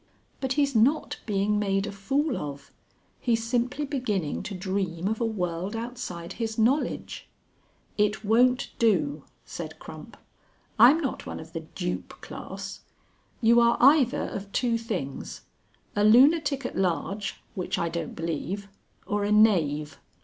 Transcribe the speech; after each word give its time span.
"But 0.39 0.53
he's 0.53 0.75
not 0.75 1.19
being 1.27 1.59
made 1.59 1.85
a 1.85 1.91
fool 1.91 2.35
of. 2.35 2.71
He's 3.19 3.43
simply 3.43 3.85
beginning 3.85 4.41
to 4.41 4.55
dream 4.55 5.07
of 5.07 5.21
a 5.21 5.25
world 5.27 5.75
outside 5.75 6.33
his 6.33 6.57
knowledge" 6.57 7.29
"It 8.07 8.25
won't 8.25 8.71
do," 8.79 9.25
said 9.45 9.77
Crump. 9.77 10.17
"I'm 10.79 10.99
not 11.01 11.27
one 11.27 11.39
of 11.39 11.53
the 11.53 11.59
dupe 11.75 12.19
class. 12.19 12.79
You 13.41 13.59
are 13.59 13.77
either 13.79 14.23
of 14.23 14.51
two 14.51 14.75
things 14.79 15.41
a 15.95 16.03
lunatic 16.03 16.65
at 16.65 16.75
large 16.75 17.39
(which 17.53 17.77
I 17.77 17.87
don't 17.87 18.15
believe), 18.15 18.69
or 19.05 19.23
a 19.23 19.31
knave. 19.31 19.99